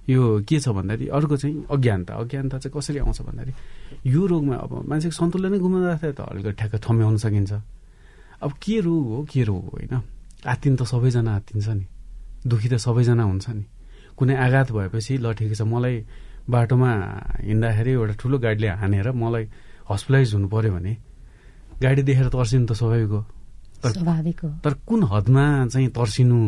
[0.08, 3.54] यो के छ भन्दाखेरि अर्को चाहिँ अज्ञानता अज्ञानता चाहिँ कसरी आउँछ भन्दाखेरि
[4.08, 7.54] यो रोगमा अब मान्छेको सन्तुलनै गुमाउँदाखेरि त अलिकति ठ्याक्क थम्याउन सकिन्छ।
[8.44, 9.94] अब के रोग हो के रोग हो होइन?
[10.48, 11.86] आत्तिन त सबैजना आत्तिन्छ नि।
[12.48, 13.66] दुखी त सबैजना हुन्छ नि।
[14.16, 15.96] कुनै आघात भएपछि ल ठिकै छ मलाई
[16.48, 16.92] बाटोमा
[17.44, 19.46] हिँड्दाखेरि एउटा ठुलो गाडीले हानेर मलाई
[19.90, 20.94] हस्पिटलाइज हुनु पऱ्यो भने
[21.84, 26.40] गाडी देखेर तर्सिनु त स्वाभाविक हो। तर कुन हदमा चाहिँ तर्सिनु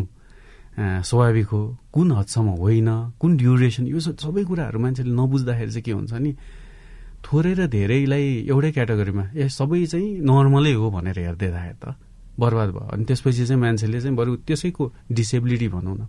[0.77, 1.61] स्वाभाविक हो।
[1.93, 6.31] कुन हदसम्म होइन कुन ड्युरेसन यो सबै कुराहरू मान्छेले नबुझ्दाखेरि चाहिँ के हुन्छ नि
[7.19, 11.85] थोरै र धेरैलाई एउटै क्याटेगोरीमा ए सबै चाहिँ नर्मलै हो भनेर हेर्दै राखे त।
[12.39, 16.01] बर्बाद भयो। अनि त्यसपछि चाहिँ मान्छेले चाहिँ बरु त्यसैको डिसेबिलिटी भनौँ न।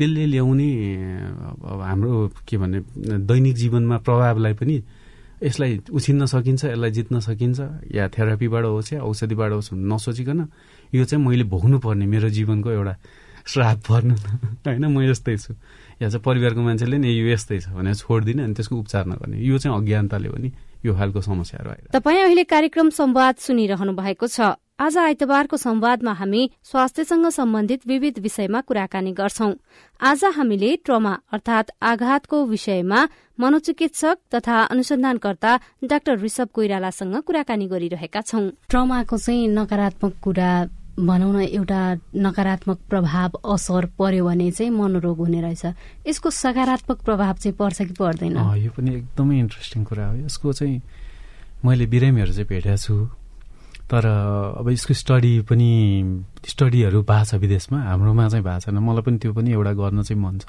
[0.00, 0.68] त्यसले ल्याउने
[1.60, 2.12] हाम्रो
[2.48, 2.78] के भन्ने
[3.28, 4.76] दैनिक जीवनमा प्रभावलाई पनि
[5.44, 7.60] यसलाई उछिन्न सकिन्छ यसलाई जित्न सकिन्छ।
[7.92, 10.40] या थेरापीबाट होस् या औषधिबाट होस् नसोचिकन
[10.96, 12.94] यो चाहिँ मैले भोग्नु पर्ने मेरो जीवनको एउटा
[13.46, 14.14] श्राप पर्नु
[14.66, 15.54] होइन म यस्तै छु।
[16.02, 19.58] या चाहिँ परिवारको मान्छेले नि यो यस्तै छ भनेर छोडिदिने अनि त्यसको उपचार नगर्ने। यो
[19.58, 20.52] चाहिँ अज्ञानताले हो नि
[20.84, 26.50] यो खालको समस्याहरू आएर। तपाईँ अहिले कार्यक्रम संवाद सुनिरहनु भएको छ। आज आइतबारको संवादमा हामी
[26.64, 29.52] स्वास्थ्यसँग सम्बन्धित विविध विषयमा कुराकानी गर्छौ।
[30.00, 33.08] आज हामीले ट्रमा अर्थात आघातको विषयमा
[33.40, 40.50] मनोचिकित्सक तथा अनुसन्धानकर्ता डाक्टर ऋषभ कोइरालासँग कुराकानी गरिरहेका छौं। ट्रमाको चाहिँ नकारात्मक कुरा
[40.98, 41.80] भनौँ न एउटा
[42.16, 45.64] नकारात्मक प्रभाव असर पर्यो भने चाहिँ मनोरोग हुने रहेछ।
[46.08, 48.36] यसको सकारात्मक प्रभाव चाहिँ पर्छ कि पर्दैन?
[48.36, 50.80] यो पनि एकदमै इन्ट्रेस्टिङ कुरा हो। यसको चाहिँ
[51.64, 52.94] मैले बिरामीहरू चाहिँ भेटेको छु।
[53.88, 54.04] तर
[54.60, 55.70] अब यसको स्टडी पनि
[56.44, 60.20] स्टडीहरू भएको छ विदेशमा। हाम्रोमा चाहिँ भएको छैन। मलाई पनि त्यो पनि एउटा गर्न चाहिँ
[60.22, 60.46] मन छ।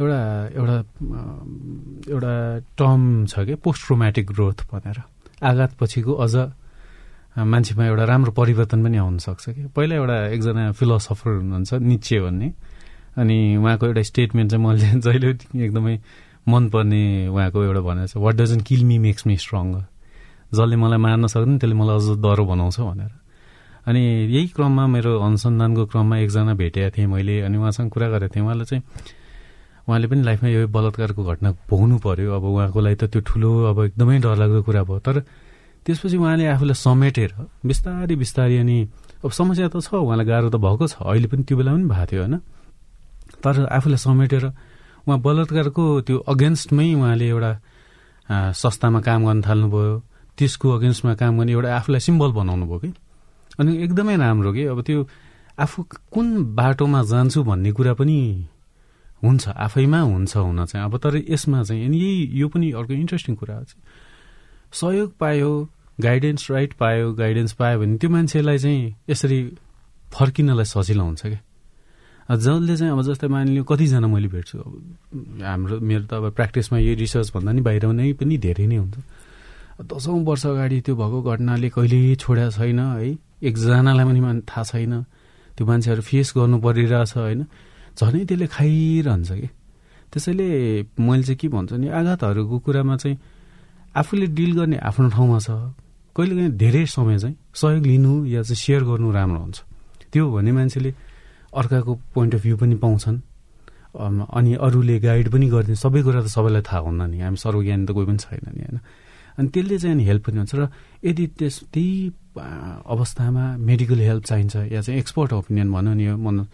[0.00, 0.20] एउटा
[0.56, 0.76] एउटा
[2.10, 2.32] एउटा
[2.80, 3.54] टर्म छ कि?
[3.60, 4.98] पोस्ट ट्रोमेटिक ग्रोथ भनेर।
[5.44, 6.34] आघात पछिको अझ
[7.36, 9.62] मान्छेमा एउटा राम्रो परिवर्तन पनि आउन सक्छ कि?
[9.74, 12.52] पहिला एउटा एकजना फिलोसफर हुनुहुन्छ निचे भन्ने।
[13.18, 15.28] अनि उहाँको एउटा स्टेटमेन्ट चाहिँ मैले जहिले
[15.66, 15.98] एकदमै
[16.48, 19.84] मनपर्ने उहाँको एउटा भनेर छ what doesn't kill me makes me stronger
[20.54, 23.12] जसले मलाई मार्न सक्दैन त्यसले मलाई अझ डह्रो बनाउँछ भनेर।
[23.86, 28.44] अनि यही क्रममा मेरो अनुसन्धानको क्रममा एकजना भेटेको थिएँ मैले अनि उहाँसँग कुरा गरेको थिएँ।
[28.44, 28.82] उहाँलाई चाहिँ
[29.88, 33.78] उहाँले पनि लाइफमा यो बलात्कारको घटना भोग्नु पर्यो। अब उहाँको लागि त त्यो ठुलो अब
[33.84, 35.16] एकदमै डरलाग्दो कुरा भयो। तर
[35.84, 37.30] त्यसपछि उहाँले आफूलाई समेटेर
[37.68, 38.78] बिस्तारै बिस्तारै अनि
[39.24, 42.06] अब समस्या त छ उहाँलाई गाह्रो त भएको छ अहिले पनि त्यो बेला पनि भएको
[42.10, 42.36] थियो होइन?
[43.44, 44.44] तर आफूलाई समेटेर
[45.04, 47.52] उहाँ बलात्कारको त्यो अगेन्स्टमै उहाँले एउटा
[48.56, 49.92] संस्थामा काम गर्न थाल्नुभयो
[50.38, 52.90] त्यसको अगेन्स्टमा काम गर्ने एउटा आफूलाई सिम्बल बनाउनु भयो कि?
[53.60, 54.62] अनि एकदमै राम्रो कि?
[54.72, 55.00] अब त्यो
[55.60, 55.78] आफू
[56.10, 58.18] कुन बाटोमा जान्छु भन्ने कुरा पनि
[59.22, 63.34] हुन्छ आफैमा हुन्छ हुन चाहिँ। अब तर यसमा चाहिँ अनि यही यो पनि अर्को इन्ट्रेस्टिङ
[63.36, 63.64] कुरा हो।
[64.74, 65.50] सहयोग पायो
[66.00, 69.38] गाइडेन्स राइट पायो गाइडेन्स पायो भने त्यो मान्छेलाई चाहिँ यसरी
[70.10, 71.40] फर्किनलाई सजिलो हुन्छ क्या।
[72.34, 74.58] जसले चाहिँ अब जस्तै मानिलियो कतिजना मैले भेट्छु?
[74.58, 78.76] अब हाम्रो मेरो त अब प्र्याक्टिसमा यो रिसर्च भन्दा नि बाहिर नै पनि धेरै नै
[78.82, 78.96] हुन्छ।
[79.86, 83.14] दसौँ वर्ष अगाडि त्यो भएको घटनाले कहिले छोडेको छैन है?
[83.42, 84.92] एकजनालाई पनि थाहा छैन।
[85.54, 87.40] त्यो मान्छेहरू फेस गर्नु परिरहेछ होइन?
[87.94, 89.48] झनै त्यसले खाइरहन्छ कि
[90.10, 90.48] त्यसैले
[90.98, 93.16] मैले चाहिँ के भन्छु नि आघातहरूको कुरामा चाहिँ
[93.94, 95.50] आफूले डिल गर्ने आफ्नो ठाउँमा छ
[96.16, 99.58] कहिले काहीँ धेरै समय चाहिँ सहयोग लिनु या चाहिँ सेयर गर्नु राम्रो हुन्छ।
[100.12, 100.90] त्यो भने मान्छेले
[101.54, 103.18] अर्काको पोइन्ट अफ भ्यू पनि पाउँछन्
[103.94, 107.90] अनि अरूले गाइड पनि गरिदिन्छ सबै कुरा त सबैलाई थाहा हुन्न नि। हामी सर्वज्ञानी त
[107.94, 108.78] कोही पनि छैन नि होइन?
[109.38, 110.62] अनि त्यसले चाहिँ अनि हेल्प पनि हुन्छ। र
[111.02, 111.94] यदि त्यस त्यही
[112.34, 116.46] अवस्थामा मेडिकल हेल्प चाहिन्छ या चाहिँ एक्सपर्ट ओपिनियन भनौँ नि यो मन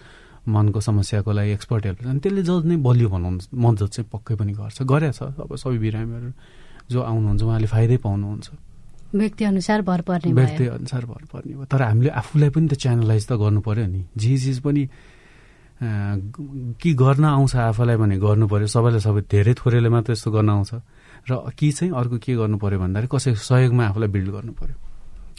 [0.48, 4.52] मनको समस्याको लागि एक्सपर्ट हेल्प अनि त्यसले जज नै बलियो भनाउनु मद्दत चाहिँ पक्कै पनि
[4.56, 6.32] गर्छ। गरेछ। अब सबै बिरामीहरू
[6.90, 8.48] जो आउनुहुन्छ उहाँले फाइदै पाउनुहुन्छ।
[9.14, 13.24] व्यक्ति अनुसार भर पर्ने व्यक्ति अनुसार भर पर्ने भयो। तर हामीले आफूलाई पनि त च्यानलाइज
[13.26, 14.82] त गर्नु पर्यो नि। जे चिज पनि
[15.80, 20.72] के गर्न आउँछ आफूलाई भने गर्नु पर्यो। सबैलाई सबै धेरै थोरैले मात्र यस्तो गर्न आउँछ।
[21.30, 24.76] र कि चाहिँ अर्को के गर्नु पर्यो भन्दाखेरि कसैको सहयोगमा आफूलाई बिल्ड गर्नु पर्यो।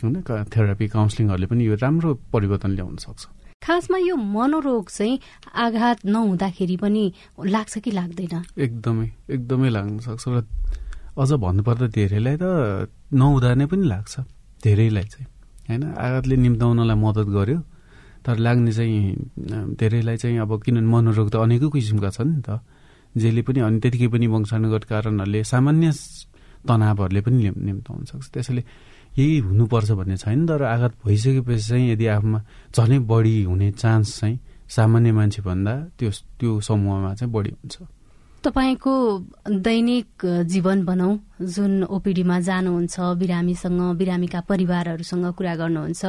[0.01, 0.15] होइन
[0.49, 3.23] थेरापी काउन्सिलिङहरूले पनि यो राम्रो परिवर्तन ल्याउन सक्छ।
[3.61, 5.19] खासमा यो मनोरोग चाहिँ
[5.53, 7.03] आघात नहुँदाखेरि पनि
[7.37, 8.57] लाग्छ कि लाग्दैन?
[8.57, 10.41] एकदमै एकदमै लाग्न सक्छ। र
[11.17, 12.43] अझ भन्नुपर्दा धेरैलाई त
[13.13, 14.13] नहुँदा नै पनि लाग्छ।
[14.63, 15.27] धेरैलाई चाहिँ।
[15.69, 15.83] होइन?
[15.97, 17.59] आघातले निम्ताउनलाई मद्दत गर्यो।
[18.25, 22.59] तर लाग्ने चाहिँ धेरैलाई चाहिँ अब किनभने मनोरोग त अनेकै किसिमका छन् नि त।
[23.17, 25.91] जसले पनि अनि त्यतिकै पनि वंशानुगत कारणहरूले सामान्य
[26.67, 28.63] तनावहरूले पनि निम्ताउन सक्छ। त्यसैले
[29.19, 32.39] यही हुनुपर्छ भन्ने छैन। तर आघात भइसकेपछि चाहिँ यदि आफूमा
[32.71, 37.75] झनै बढी हुने चान्स चाहिँ सामान्य मान्छेभन्दा त्यो त्यो समूहमा चाहिँ बढी हुन्छ।
[38.43, 38.93] तपाईँको
[39.61, 41.13] दैनिक जीवन भनौँ
[41.45, 46.05] जुन ओपिडीमा जानुहुन्छ बिरामीसँग बिरामीका परिवारहरूसँग कुरा गर्नुहुन्छ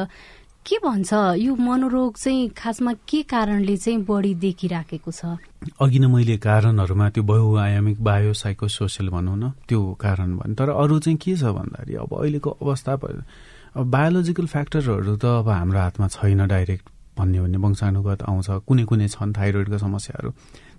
[0.65, 1.13] के भन्छ?
[1.37, 5.37] यो मनोरोग चाहिँ खासमा के कारणले चाहिँ बढी देखिराखेको छ?
[5.77, 10.69] अघि नै मैले कारणहरूमा त्यो बहुआयामिक बायो साइको सोसियल भनौँ न त्यो कारण भने तर
[10.73, 16.07] अरू चाहिँ के छ भन्दाखेरि अब अहिलेको अवस्था अब बायोलोजिकल फ्याक्टरहरू त अब हाम्रो हातमा
[16.07, 16.85] छैन डाइरेक्ट।
[17.17, 20.29] भन्ने भने वंशानुगत आउँछ कुनै कुनै छन् थाइरोइडको समस्याहरू।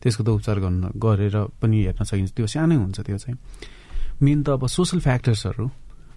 [0.02, 3.38] त्यसको त उपचार गर्नु गरेर पनि हेर्न सकिन्छ। त्यो सानै हुन्छ त्यो चाहिँ।
[4.22, 5.64] मेन त अब सोसल फ्याक्टर्सहरू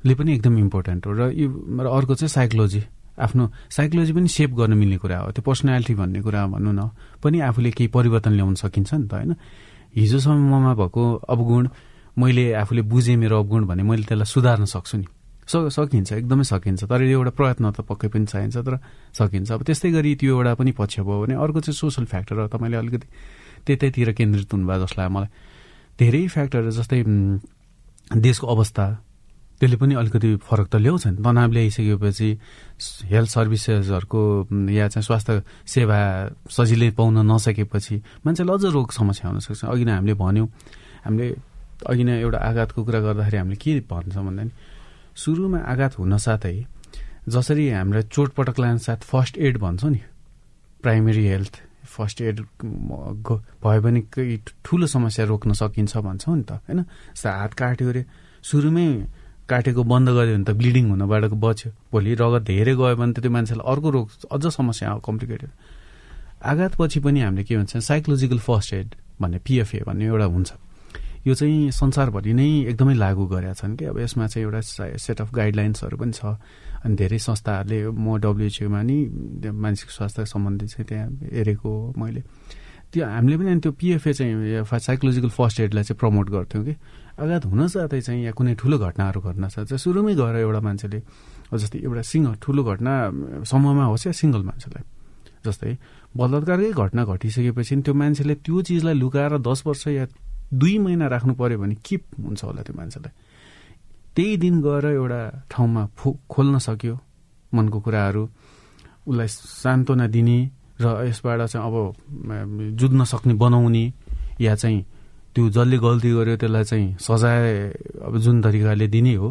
[0.05, 1.47] ले पनि एकदम इम्पोर्टेन्ट हो। र यो
[1.81, 2.81] र अर्को चाहिँ साइकोलोजी।
[3.17, 6.81] आफ्नो साइकोलोजी पनि सेप गर्न मिल्ने कुरा हो। त्यो पर्सनालिटी भन्ने कुरा भनौँ न।
[7.23, 9.33] पनि आफूले केही परिवर्तन ल्याउन सकिन्छ नि त होइन?
[9.97, 11.63] हिजोसम्ममा भएको अवगुण
[12.17, 15.07] मैले आफूले बुझेँ मेरो अवगुण भने मैले त्यसलाई सुधार्न सक्छु नि।
[15.47, 18.75] सकिन्छ एकदमै सकिन्छ। तर एउटा प्रयत्न त पक्कै पनि चाहिन्छ तर
[19.15, 22.47] सकिन्छ। अब त्यस्तै गरी त्यो एउटा पनि पक्ष भयो भने अर्को चाहिँ सोसल फ्याक्टर हो।
[22.51, 23.07] तपाईँले अलिकति
[23.65, 25.29] त्यतैतिर केन्द्रित हुनुभयो जस्तो लाग्यो मलाई
[25.99, 26.99] धेरै फ्याक्टरहरू जस्तै
[28.19, 28.85] देशको अवस्था
[29.59, 32.29] त्यसले पनि अलिकति फरक त ल्याउँछ नि तनाव ल्याइसकेपछि
[33.09, 34.21] हेल्थ सर्भिसेसहरूको
[34.69, 35.97] या चाहिँ स्वास्थ्य सेवा
[36.45, 40.47] सजिलै पाउन नसकेपछि मान्छेले अझ रोग समस्या हुनसक्छ अघि नै हामीले भन्यौँ
[41.05, 41.27] हामीले
[41.89, 44.53] अघि नै एउटा आघातको कुरा गर्दाखेरि हामीले के भन्छौँ भन्दा नि
[45.17, 46.57] सुरुमा आघात हुन साथै
[47.27, 50.01] जसरी हामीलाई चोटपटक साथ फर्स्ट एड भन्छौँ नि।
[50.83, 51.55] प्राइमेरी हेल्थ
[51.87, 56.79] फर्स्ट एड भयो भने केही ठुलो समस्या रोक्न सकिन्छ भन्छौँ नि त होइन?
[57.25, 58.05] हात काट्यो अरे
[58.43, 58.87] सुरुमै
[59.49, 63.31] काटेको बन्द गऱ्यो भने त ब्लिडिङ हुनबाट बच्यो। भोलि रगत धेरै गयो भने त त्यो
[63.31, 65.49] मान्छेलाई अर्को रोग अझ समस्या कम्प्लिकेटेड।
[66.45, 68.87] आघातपछि पनि हामीले के भन्छ साइकोलोजिकल फर्स्ट एड
[69.21, 70.49] भन्ने पिएफए भन्ने एउटा हुन्छ।
[71.27, 74.61] यो चाहिँ संसारभरि नै एकदमै लागू गरेका छन् कि अब यसमा चाहिँ एउटा
[74.95, 76.39] सेट अफ गाइडलाइन्सहरू पनि छ।
[76.87, 78.97] अनि धेरै संस्थाहरूले म डब्लुएचओमा नि
[79.43, 82.21] मानसिक स्वास्थ्य सम्बन्धी चाहिँ त्यहाँ हेरेको मैले।
[82.93, 86.75] त्यो हामीले पनि अनि त्यो पिएफए चाहिँ साइकोलोजिकल फर्स्ट एडलाई चाहिँ प्रमोट गर्थ्यौँ कि।
[87.19, 90.99] आघात हुन साथै चाहिँ या कुनै ठुलो घटनाहरू घट्न साथ सुरुमै गएर एउटा मान्छेले
[91.51, 92.93] जस्तै एउटा सिङ्गल ठुलो घटना
[93.43, 94.83] समूहमा होस् या सिङ्गल मान्छेलाई
[95.43, 95.73] जस्तै
[96.13, 100.05] बलात्कारकै घटना घटिसकेपछि त्यो मान्छेले त्यो चिजलाई लुकाएर दस वर्ष या
[100.53, 103.11] दुई महिना राख्नु पर्यो भने के हुन्छ होला त्यो मान्छेलाई?
[104.15, 106.95] त्यही दिन गएर एउटा ठाउँमा फो खोल्न सक्यो
[107.53, 108.23] मनको कुराहरू
[109.07, 110.37] उसलाई सान्त्वना दिने
[110.81, 111.75] र यसबाट चाहिँ अब
[112.79, 113.85] जुझ्न सक्ने बनाउने
[114.41, 114.85] या चाहिँ
[115.35, 117.69] त्यो जसले गल्ती गर्यो त्यसलाई चाहिँ सजाय
[118.07, 119.29] अब जुन तरिकाले दिने हो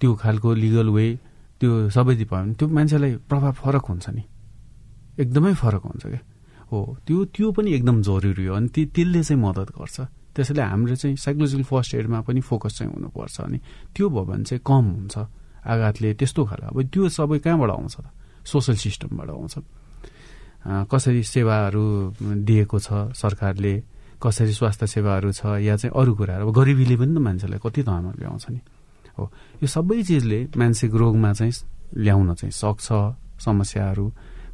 [0.00, 1.06] त्यो खालको लिगल वे
[1.60, 4.22] त्यो सबै भयो भने त्यो मान्छेलाई प्रभाव फरक हुन्छ नि।
[5.18, 6.22] एकदमै फरक हुन्छ क्या।
[6.70, 10.00] हो त्यो त्यो पनि एकदम जरुरी हो अनि त्यसले चाहिँ मद्दत गर्छ।
[10.34, 13.58] त्यसैले हाम्रो चाहिँ साइकोलोजिकल फर्स्ट एडमा पनि फोकस चाहिँ हुनुपर्छ अनि
[13.94, 15.16] त्यो भयो भने चाहिँ कम हुन्छ।
[15.60, 18.06] आघातले त्यस्तो खालको अब त्यो सबै कहाँबाट आउँछ त?
[18.48, 19.54] सोसल सिस्टमबाट आउँछ।
[20.88, 21.84] कसरी सेवाहरू
[22.48, 23.74] दिएको छ सरकारले?
[24.22, 25.60] कसरी स्वास्थ्य सेवाहरू छ?
[25.60, 26.48] या चाहिँ अरू कुराहरू?
[26.48, 28.60] अब गरिबीले पनि त मान्छेलाई कति धर्म ल्याउँछ नि।
[29.18, 29.24] हो
[29.60, 31.52] यो सबै चिजले मानसिक रोगमा चाहिँ
[32.00, 32.88] ल्याउन चाहिँ सक्छ
[33.44, 34.06] समस्याहरू।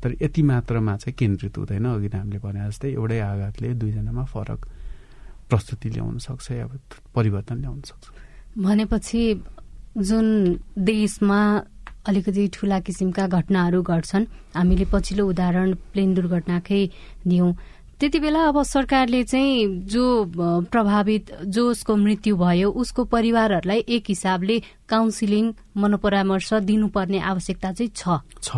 [0.02, 4.60] तर यति मात्रामा चाहिँ केन्द्रित हुँदैन अघि हामीले भने जस्तै एउटै आघातले दुईजनामा फरक
[5.50, 6.66] प्रस्तुति ल्याउन सक्छ या
[7.14, 8.04] परिवर्तन ल्याउन सक्छ?
[8.58, 9.22] भनेपछि
[9.98, 10.26] जुन
[10.78, 11.40] देशमा
[12.06, 14.24] अलिकति ठुला किसिमका घटनाहरू घट्छन्
[14.56, 16.82] हामीले पछिल्लो उदाहरण प्लेन दुर्घटनाकै
[17.26, 17.52] दियौं।
[17.98, 20.04] त्यति बेला अब सरकारले चाहिँ जो
[20.70, 24.56] प्रभावित जो उसको मृत्यु भयो उसको परिवारहरूलाई एक हिसाबले
[24.88, 25.44] काउन्सिलिङ
[25.76, 28.50] मनोपरामर्श दिनुपर्ने आवश्यकता चाहिँ छ। छ।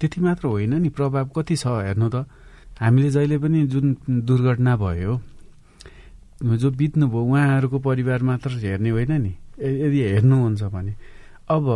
[0.00, 2.24] त्यति मात्र होइन नि प्रभाव कति छ हेर्नु त।
[2.80, 5.20] हामीले जहिले पनि जुन दुर्घटना भयो
[6.42, 10.94] जो बित्नुभयो उहाँहरूको परिवार मात्र हेर्ने होइन नि। यदि हेर्नुहुन्छ भने।
[11.50, 11.66] अब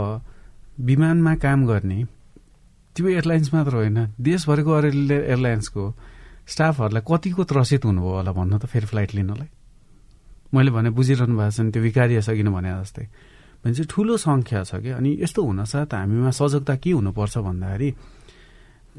[0.81, 2.05] विमानमा काम गर्ने
[2.97, 5.85] त्यो एयरलाइन्स मात्र होइन। देशभरिको अरू एयरलाइन्सको
[6.47, 9.49] स्टाफहरूलाई कतिको त्रसित हुनुभयो होला भन्नु त फेरि फ्लाइट लिनलाई?
[10.55, 13.05] मैले भने बुझिरहनु भएको छ नि त्यो विकारीय सकिन भने जस्तै।
[13.65, 17.89] भने चाहिँ ठुलो सङ्ख्या छ क्या। अनि यस्तो हुनसाथ हामीमा सजगता के हुनुपर्छ भन्दाखेरि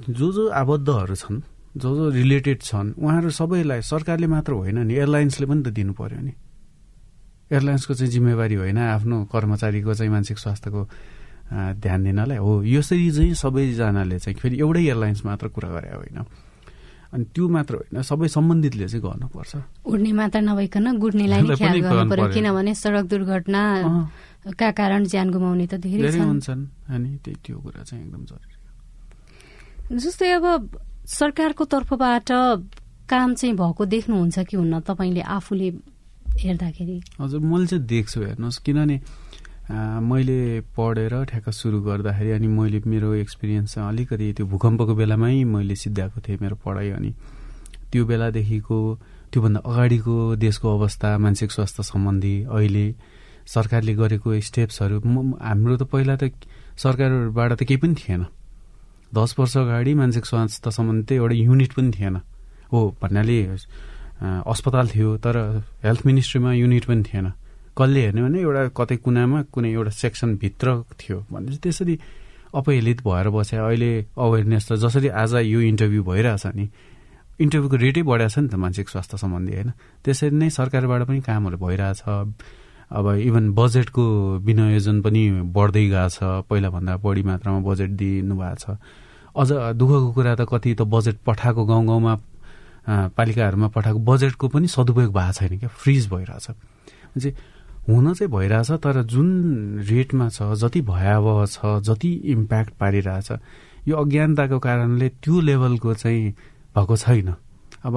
[0.10, 5.46] जो जो आबद्धहरू छन् जो जो रिलेटेड छन् उहाँहरू सबैलाई सरकारले मात्र होइन नि एयरलाइन्सले
[5.50, 6.34] पनि त दिनु पर्यो नि।
[7.50, 10.82] एयरलाइन्सको चाहिँ जिम्मेवारी होइन आफ्नो कर्मचारीको चाहिँ मानसिक स्वास्थ्यको
[11.54, 16.20] ध्यान दिनलाई। हो यसरी चाहिँ सबैजनाले चाहिँ फेरि एउटै एयरलाइन्स मात्र कुरा गरे होइन।
[17.14, 19.54] अनि त्यो मात्र होइन सबै सम्बन्धितले चाहिँ गर्नुपर्छ।
[19.86, 26.10] उड्ने मात्र नभइकन गुड्नेलाई ख्याल गर्नु पर्यो किनभने सडक दुर्घटनाका कारण ज्यान गुमाउने त धेरै
[26.22, 28.58] हुन्छन्। अनि त्यही त्यो कुरा चाहिँ एकदम जरुरी
[29.94, 30.46] जस्तै अब
[31.04, 32.32] सरकारको तर्फबाट
[33.10, 34.80] काम चाहिँ भएको देख्नुहुन्छ कि हुन्न?
[34.88, 35.70] तपाईँले आफूले
[36.40, 38.98] हेर्दाखेरि। हजुर मैले चाहिँ देख्छु हेर्नुहोस्। किनभने
[40.00, 46.20] मैले पढेर ठ्याक्क सुरु गर्दाखेरि अनि मैले मेरो एक्सपिरियन्स अलिकति त्यो भूकम्पको बेलामै मैले सिद्ध्याएको
[46.24, 47.12] थिएँ मेरो पढाइ अनि
[47.92, 48.78] त्यो बेलादेखिको
[49.32, 52.86] त्योभन्दा अगाडिको देशको अवस्था मानसिक स्वास्थ्य सम्बन्धी अहिले
[53.46, 56.32] सरकारले गरेको स्टेप्सहरू हाम्रो त पहिला त
[56.80, 58.26] सरकारबाट त केही पनि थिएन।
[59.14, 62.16] दस वर्ष अगाडि मानसिक स्वास्थ्य सम्बन्धी एउटा युनिट पनि थिएन।
[62.74, 63.38] हो भन्नाले
[64.50, 65.38] अस्पताल थियो तर
[65.84, 67.28] हेल्थ मिनिस्ट्रीमा युनिट पनि थिएन।
[67.78, 70.68] कसले हेर्ने भने एउटा कतै कुनामा कुनै एउटा सेक्सनभित्र
[71.00, 71.96] थियो। भने चाहिँ त्यसरी
[72.54, 76.66] अपहेलित भएर बसे अहिले अवेरनेस त जसरी आज यो इन्टरभ्यू भइरहेछ नि
[77.42, 79.70] इन्टरभ्यूको रेटै बढाएको छ नि त मानसिक स्वास्थ्य सम्बन्धी होइन?
[80.06, 82.02] त्यसरी नै सरकारबाट पनि कामहरू भइरहेछ।
[82.94, 84.04] अब इभन बजेटको
[84.46, 88.78] विनियोजन पनि बढ्दै गएको छ। पहिलाभन्दा बढी मात्रामा बजेट दिनु भएको छ।
[89.36, 92.14] अझ दुःखको कुरा त कति त बजेट पठाएको गाउँ गाउँमा
[93.18, 96.48] पालिकाहरूमा पठाएको बजेटको पनि सदुपयोग भएको छैन क्या फ्रिज भइरहेछ।
[97.18, 97.36] चाहिँ
[97.88, 99.28] हुन चाहिँ भइरहेछ तर जुन
[99.90, 103.32] रेटमा छ जति भयावह छ जति इम्प्याक्ट पारिरहेछ
[103.88, 106.32] यो अज्ञानताको कारणले त्यो लेभलको चाहिँ
[106.76, 107.34] भएको छैन।
[107.84, 107.96] अब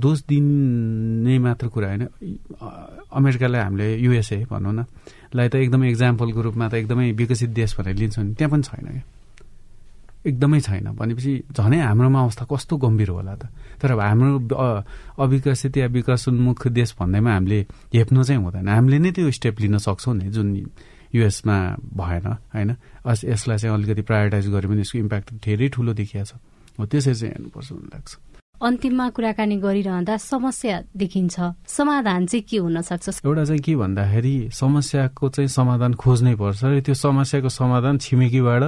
[0.00, 2.06] दोष दिने मात्र कुरा होइन।
[3.12, 4.84] अमेरिकालाई हामीले युएसए भनौँ न
[5.34, 8.86] लाई त एकदमै इक्जाम्पलको रूपमा त एकदमै विकसित देश भनेर लिन्छौँ नि त्यहाँ पनि छैन
[8.88, 9.02] क्या।
[10.26, 13.48] एकदमै छैन। भनेपछि झनै हाम्रोमा अवस्था कस्तो गम्भीर होला त।
[13.80, 14.30] तर अब हाम्रो
[15.16, 17.60] अविकसित या विकासोन्मुख देश भन्दैमा हामीले
[17.94, 20.48] हेप्नु चाहिँ हुँदैन। हामीले नै त्यो स्टेप लिन सक्छौँ नि जुन
[21.10, 21.56] युएसमा
[21.96, 22.70] भएन होइन?
[23.02, 26.32] यसलाई चाहिँ अलिकति प्रायोरिटाइज गऱ्यो भने यसको इम्प्याक्ट धेरै ठुलो देखिया छ।
[26.78, 28.12] हो त्यसरी चाहिँ हेर्नुपर्छ भन्ने लाग्छ।
[28.60, 35.28] अन्तिममा कुराकानी गरिरहँदा समस्या देखिन्छ। समाधान चाहिँ के हुन सक्छ एउटा चाहिँ के भन्दाखेरि समस्याको
[35.32, 38.62] चाहिँ समाधान खोज्नै पर्छ र त्यो समस्याको समाधान छिमेकीबाट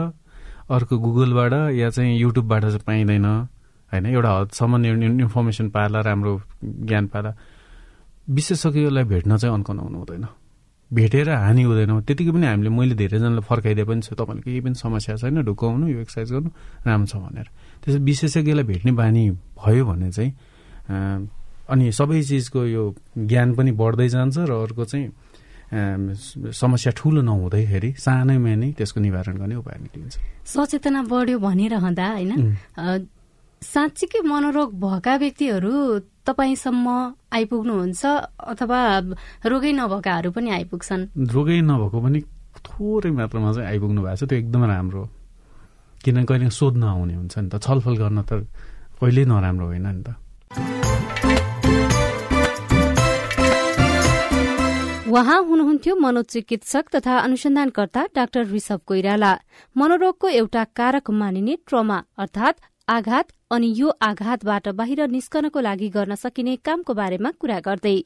[0.70, 4.07] अर्को गुगलबाट या चाहिँ युट्युबबाट चाहिँ पाइँदैन होइन?
[4.07, 4.85] एउटा हदसम्म
[5.25, 7.31] इन्फर्मेसन पाला राम्रो ज्ञान पाला।
[8.31, 10.27] विशेषज्ञलाई भेट्न चाहिँ अन्कनाउनु हुँदैन।
[10.90, 15.16] भेटेर हानि हुँदैन। त्यतिकै पनि हामीले मैले धेरैजनालाई फर्काइदिए पनि छु। तपाईँले केही पनि समस्या
[15.16, 16.51] छैन ढुकाउनु यो एक्सर्साइज गर्नु
[16.87, 17.48] राम्रो छ भनेर।
[17.83, 19.22] त्यसो विशेषज्ञलाई भेट्ने बानी
[19.57, 20.33] भयो भने चाहिँ
[21.72, 22.83] अनि सबै चिजको यो
[23.16, 25.09] ज्ञान पनि बढ्दै जान्छ र अर्को चाहिँ
[25.73, 32.31] समस्या ठुलो नहुँदैखेरि सानैमा नै त्यसको निवारण गर्ने उपाय निक्लिन्छ सचेतना बढ्यो भनिरहँदा होइन?
[33.63, 35.73] साँच्चीकै मनोरोग भएका व्यक्तिहरू
[36.29, 36.87] तपाईँसम्म
[37.33, 38.03] आइपुग्नुहुन्छ
[38.53, 38.81] अथवा
[39.49, 41.03] रोगै नभएकाहरू पनि आइपुग्छन्?
[41.35, 42.21] रोगै नभएको पनि
[42.69, 45.03] थोरै मात्रामा चाहिँ आइपुग्नु भएको छ त्यो एकदमै राम्रो
[46.05, 48.45] किनभने कहिले सोध्न आउने हुन्छ नि त छलफल गर्न त
[48.99, 50.09] कहिल्यै नराम्रो होइन नि त।
[55.12, 59.33] उहाँ हुनुहुन्थ्यो मनोचिकित्सक तथा अनुसन्धानकर्ता डाक्टर ऋषभ कोइराला।
[59.77, 66.57] मनोरोगको एउटा कारक मानिने ट्रमा अर्थात आघात अनि यो आघातबाट बाहिर निस्कनको लागि गर्न सकिने
[66.64, 67.96] कामको बारेमा कुरा गर्दै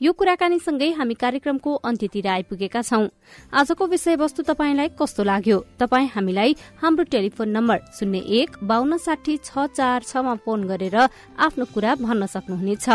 [0.00, 3.06] यो कुराकानीसँगै हामी कार्यक्रमको अन्त्यतिर आइपुगेका छौं।
[3.50, 5.58] आजको विषयवस्तु तपाईँलाई कस्तो लाग्यो?
[5.74, 10.96] तपाईँ हामीलाई हाम्रो टेलिफोन नम्बर शून्य एक बान्न साठी छ चार छमा फोन गरेर
[11.36, 12.86] आफ्नो कुरा भन्न सक्नुहुनेछ।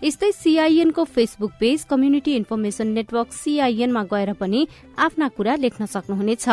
[0.00, 4.66] यस्तै सीआईएनको Facebook page community information network सीआईएनमा गएर पनि
[4.96, 6.48] आफ्ना कुरा लेख्न सक्नुहुनेछ।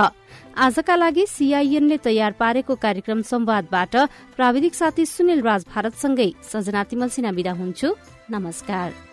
[0.60, 3.96] आजका लागि सीआईएनले तयार पारेको कार्यक्रम संवादबाट
[4.36, 7.96] प्राविधिक साथी सुनिल राज भारतसँगै सजना तिमल विदा हुन्छु।
[8.32, 9.13] नमस्कार।